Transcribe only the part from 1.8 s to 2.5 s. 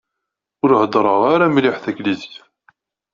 Taglizit.